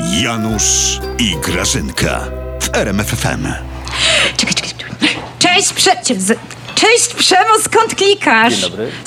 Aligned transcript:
Janusz 0.00 1.00
i 1.18 1.36
Grażynka 1.36 2.20
w 2.62 2.76
RMFFM. 2.76 3.46
Czekaj, 4.36 4.54
czekaj. 4.54 4.70
czekaj. 4.78 5.16
Cześć, 5.38 5.72
prze... 5.72 5.90
cie- 6.02 6.20
z- 6.20 6.38
Cześć 6.80 7.14
Przemo, 7.14 7.50
skąd 7.64 7.94
klikasz? 7.94 8.54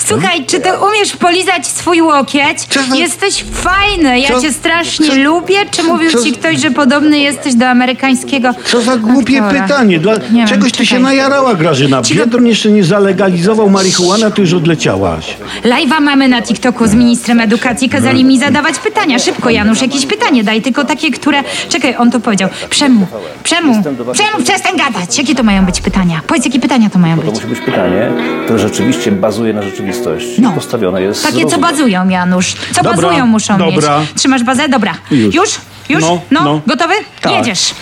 Słuchaj, 0.06 0.46
czy 0.46 0.60
ty 0.60 0.68
umiesz 0.88 1.16
polizać 1.16 1.66
swój 1.66 2.02
łokieć? 2.02 2.58
Jesteś 2.94 3.44
fajny, 3.52 4.20
ja 4.20 4.28
Co- 4.28 4.40
cię 4.42 4.52
strasznie 4.52 5.06
co- 5.06 5.14
lubię. 5.16 5.56
Czy 5.70 5.82
mówił 5.82 6.10
co- 6.10 6.22
ci 6.24 6.32
ktoś, 6.32 6.60
że 6.60 6.70
podobny 6.70 7.18
jesteś 7.18 7.54
do 7.54 7.68
amerykańskiego 7.68 8.50
Co 8.64 8.80
za 8.82 8.96
głupie 8.96 9.42
aktora? 9.44 9.62
pytanie. 9.62 9.98
Dla 9.98 10.12
Nie 10.16 10.20
wiem, 10.32 10.48
czegoś 10.48 10.72
ty 10.72 10.78
się 10.86 10.90
czekaj. 10.96 11.02
najarała, 11.02 11.54
Grażyna. 11.54 12.02
Cicho- 12.02 12.16
Biedron 12.18 12.46
jeszcze 12.46 12.70
nie 12.70 12.84
zalegalizował 12.84 13.70
marihuana, 13.70 14.30
ty 14.30 14.40
już 14.42 14.52
odleciałaś. 14.52 15.36
Live'a 15.64 16.00
mamy 16.00 16.28
na 16.28 16.42
TikToku 16.42 16.86
z 16.86 16.94
ministrem 16.94 17.40
edukacji. 17.40 17.88
Kazali 17.88 18.24
mi 18.24 18.38
zadawać 18.38 18.78
pytania. 18.78 19.18
Szybko, 19.18 19.50
Janusz, 19.50 19.82
jakieś 19.82 20.06
pytanie 20.06 20.44
daj, 20.44 20.62
tylko 20.62 20.84
takie, 20.84 21.10
które... 21.10 21.42
Czekaj, 21.68 21.96
on 21.96 22.10
to 22.10 22.20
powiedział. 22.20 22.48
Przemu, 22.70 23.06
Przemu, 23.42 23.82
Przemu, 24.12 24.42
przestań 24.44 24.76
gadać. 24.76 25.18
Jakie 25.18 25.34
to 25.34 25.42
mają 25.42 25.66
być 25.66 25.80
pytania? 25.80 26.20
Powiedz, 26.26 26.44
jakie 26.44 26.60
pytania 26.60 26.90
to 26.90 26.98
mają 26.98 27.16
być? 27.16 27.34
Pytanie, 27.64 28.10
które 28.44 28.58
rzeczywiście 28.58 29.12
bazuje 29.12 29.52
na 29.52 29.62
rzeczywistości. 29.62 30.42
No. 30.42 30.52
Postawione 30.52 31.02
jest 31.02 31.22
Takie, 31.26 31.46
co 31.46 31.58
bazują, 31.58 32.08
Janusz. 32.08 32.54
Co 32.72 32.82
Dobra, 32.82 32.92
bazują 33.02 33.26
muszą 33.26 33.58
dobra. 33.58 34.00
mieć. 34.00 34.12
Trzymasz 34.14 34.44
bazę? 34.44 34.68
Dobra. 34.68 34.94
Już. 35.10 35.34
Już? 35.34 35.60
Już? 35.88 36.00
No, 36.02 36.20
No, 36.30 36.44
no. 36.44 36.60
gotowy? 36.66 36.94
Tak. 37.20 37.32
Jedziesz. 37.32 37.74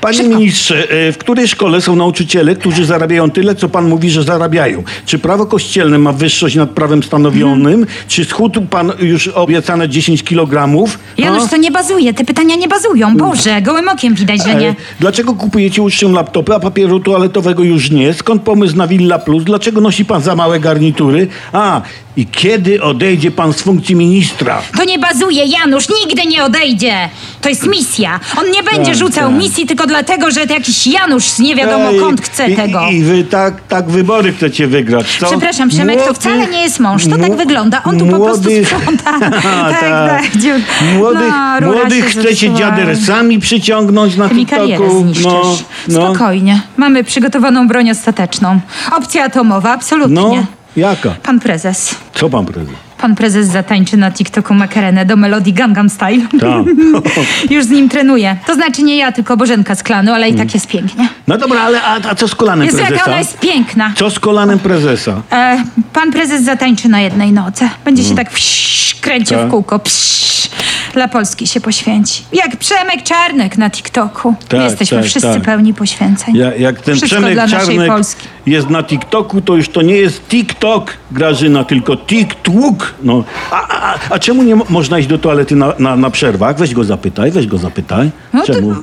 Panie 0.00 0.18
Szybko. 0.18 0.38
ministrze, 0.38 0.90
e, 0.90 1.12
w 1.12 1.18
której 1.18 1.48
szkole 1.48 1.80
są 1.80 1.96
nauczyciele, 1.96 2.54
którzy 2.56 2.84
zarabiają 2.84 3.30
tyle, 3.30 3.54
co 3.54 3.68
pan 3.68 3.88
mówi, 3.88 4.10
że 4.10 4.22
zarabiają? 4.22 4.82
Czy 5.06 5.18
prawo 5.18 5.46
kościelne 5.46 5.98
ma 5.98 6.12
wyższość 6.12 6.56
nad 6.56 6.70
prawem 6.70 7.02
stanowionym? 7.02 7.86
Czy 8.08 8.24
schudł 8.24 8.60
pan 8.62 8.92
już 9.00 9.28
obiecane 9.28 9.88
10 9.88 10.22
kilogramów? 10.22 10.98
Janusz, 11.18 11.42
A? 11.44 11.48
to 11.48 11.56
nie 11.56 11.70
bazuje. 11.70 12.14
Te 12.14 12.24
pytania 12.24 12.56
nie 12.56 12.68
bazują. 12.68 13.16
Boże, 13.16 13.62
gołym 13.62 13.88
okiem 13.88 14.14
widać, 14.14 14.44
że 14.44 14.54
nie. 14.54 14.68
E, 14.68 14.74
Dlaczego 15.00 15.34
kupujecie 15.34 15.82
uczniom 15.82 16.12
laptopy, 16.12 16.54
a 16.54 16.60
papieru 16.60 17.00
toaletowego 17.00 17.62
już 17.62 17.90
nie? 17.90 18.14
Skąd 18.14 18.42
pomysł 18.42 18.76
na 18.76 18.86
Villa 18.86 19.18
Plus? 19.18 19.44
Dlaczego 19.44 19.80
nosi 19.80 20.04
pan 20.04 20.22
za 20.22 20.36
małe 20.36 20.60
garnitury? 20.60 21.26
A, 21.52 21.80
i 22.16 22.26
kiedy 22.26 22.82
odejdzie 22.82 23.30
pan 23.30 23.52
z 23.52 23.62
funkcji 23.62 23.96
ministra? 23.96 24.62
To 24.78 24.84
nie 24.84 24.98
bazuje, 24.98 25.44
Janusz, 25.44 25.84
nigdy 26.04 26.26
nie 26.26 26.44
odejdzie. 26.44 26.94
To 27.40 27.48
jest 27.48 27.66
misja. 27.66 28.20
On 28.40 28.50
nie 28.50 28.62
będzie 28.62 28.90
Tak, 28.90 28.96
rzucał 29.00 29.30
tak. 29.30 29.38
misji 29.38 29.66
tylko 29.66 29.86
dlatego, 29.88 30.30
że 30.30 30.46
to 30.46 30.52
jakiś 30.54 30.86
Janusz 30.86 31.38
nie 31.38 31.56
wiadomo 31.56 31.88
Ej, 31.90 32.00
kąd 32.00 32.20
chce 32.20 32.50
i, 32.50 32.56
tego. 32.56 32.80
I, 32.90 32.94
I 32.94 33.02
wy 33.02 33.24
tak, 33.24 33.54
tak 33.68 33.88
wybory 33.90 34.32
chcecie 34.32 34.66
wygrać, 34.66 35.16
co? 35.20 35.26
Przepraszam, 35.26 35.68
Przemek, 35.68 36.02
to 36.06 36.14
wcale 36.14 36.46
nie 36.46 36.60
jest 36.62 36.80
mąż. 36.80 37.04
To 37.08 37.18
tak 37.18 37.36
wygląda. 37.36 37.82
On 37.84 37.98
tu 37.98 38.06
po 38.06 38.20
prostu 38.20 38.48
sprząta. 38.64 39.18
tak, 39.20 39.80
tak, 39.80 39.80
tak. 39.80 40.22
dziur- 40.36 40.60
Młodych, 40.96 41.32
No, 41.60 41.72
młodych 41.72 42.04
chcecie 42.04 42.54
dziadersami 42.54 43.38
przyciągnąć 43.38 44.16
na 44.16 44.28
mi 44.28 44.46
karierę 44.46 44.78
TikToku. 44.78 45.00
zniszczysz. 45.02 45.24
No, 45.24 45.56
no, 45.88 46.04
Spokojnie. 46.14 46.60
Mamy 46.76 47.04
przygotowaną 47.04 47.68
broń 47.68 47.90
ostateczną. 47.90 48.60
Opcja 48.92 49.24
atomowa, 49.24 49.72
absolutnie. 49.72 50.14
no, 50.16 50.46
jaka? 50.76 51.10
Pan 51.22 51.40
prezes. 51.40 51.94
Co 52.14 52.30
pan 52.30 52.46
prezes? 52.46 52.87
Pan 52.98 53.14
prezes 53.14 53.46
zatańczy 53.48 53.96
na 53.96 54.10
TikToku 54.10 54.54
Makarenę 54.54 55.06
do 55.06 55.16
melodii 55.16 55.52
Gangnam 55.52 55.90
Style. 55.90 56.26
Tak. 56.40 56.64
Już 57.54 57.64
z 57.64 57.70
nim 57.70 57.88
trenuję. 57.88 58.36
To 58.46 58.54
znaczy 58.54 58.82
nie 58.82 58.96
ja, 58.96 59.12
tylko 59.12 59.36
Bożenka 59.36 59.74
z 59.74 59.82
klanu, 59.82 60.12
ale 60.12 60.28
i 60.28 60.34
tak 60.34 60.54
jest 60.54 60.66
pięknie. 60.66 61.08
No 61.26 61.38
dobra, 61.38 61.60
ale 61.60 61.82
a, 61.82 61.94
a 62.10 62.14
co 62.14 62.28
z 62.28 62.34
kolanem 62.34 62.66
Jezu, 62.66 62.78
jaka 62.78 62.88
prezesa? 62.88 63.10
ona 63.10 63.18
jest 63.18 63.38
piękna. 63.40 63.92
Co 63.96 64.10
z 64.10 64.20
kolanem 64.20 64.58
prezesa? 64.58 65.22
E, 65.32 65.64
pan 65.92 66.12
prezes 66.12 66.42
zatańczy 66.44 66.88
na 66.88 67.00
jednej 67.00 67.32
noce. 67.32 67.68
Będzie 67.84 68.04
się 68.04 68.14
tak 68.14 68.30
psz, 68.30 68.94
kręcił 69.00 69.38
Tak. 69.38 69.46
w 69.46 69.50
kółko. 69.50 69.78
Psz, 69.78 70.50
dla 70.94 71.08
Polski 71.08 71.46
się 71.46 71.60
poświęci. 71.60 72.24
Jak 72.32 72.56
Przemek 72.56 73.02
Czarnek 73.02 73.58
na 73.58 73.70
TikToku. 73.70 74.34
Tak, 74.48 74.60
Jesteśmy 74.60 74.98
tak, 74.98 75.06
wszyscy 75.06 75.34
tak. 75.34 75.42
pełni 75.42 75.74
poświęceń. 75.74 76.36
Ja, 76.36 76.54
jak 76.54 76.80
ten 76.80 76.94
Wszystko 76.96 77.16
Przemek 77.16 77.34
dla 77.34 77.46
naszej 77.46 77.66
Czarnek 77.76 77.88
Polski. 77.88 78.26
Jest 78.48 78.70
na 78.70 78.82
TikToku, 78.82 79.40
to 79.40 79.56
już 79.56 79.68
to 79.68 79.82
nie 79.82 79.94
jest 79.96 80.28
TikTok, 80.28 80.96
Grażyna, 81.10 81.64
tylko 81.64 81.96
TikTok. 81.96 82.94
No. 83.02 83.24
A, 83.50 83.68
a, 83.68 83.98
a- 84.10 84.18
czemu 84.18 84.42
nie 84.42 84.56
mo- 84.56 84.66
można 84.68 84.98
iść 84.98 85.08
do 85.08 85.18
toalety 85.18 85.56
na, 85.56 85.72
na, 85.78 85.96
na 85.96 86.10
przerwach? 86.10 86.56
Weź 86.58 86.74
go 86.74 86.84
zapytaj, 86.84 87.30
weź 87.30 87.46
go 87.46 87.58
zapytaj. 87.58 88.10
No 88.32 88.40
to, 88.40 88.46
czemu? 88.54 88.74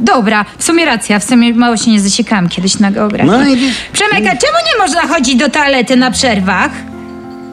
dobra, 0.00 0.44
w 0.58 0.64
sumie 0.64 0.84
racja. 0.84 1.18
W 1.18 1.24
sumie 1.24 1.54
mało 1.54 1.76
się 1.76 1.90
nie 1.90 2.00
zasiekałam 2.00 2.48
kiedyś 2.48 2.78
na 2.78 2.90
geografii. 2.90 3.30
No 3.30 3.48
i 3.48 3.56
wiesz- 3.56 3.74
Przemek, 3.92 4.18
a 4.26 4.36
czemu 4.36 4.58
nie 4.72 4.82
można 4.82 5.00
chodzić 5.02 5.36
do 5.36 5.48
toalety 5.50 5.96
na 5.96 6.10
przerwach? 6.10 6.70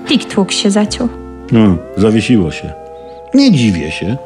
TikTok 0.07 0.51
się 0.51 0.71
zaciął. 0.71 1.09
No, 1.51 1.77
zawiesiło 1.97 2.51
się. 2.51 2.71
Nie 3.33 3.51
dziwię 3.51 3.91
się. 3.91 4.17